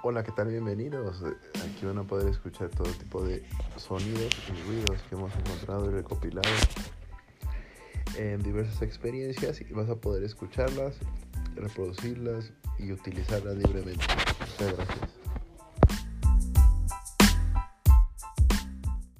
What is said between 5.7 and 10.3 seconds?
y recopilado en diversas experiencias y vas a poder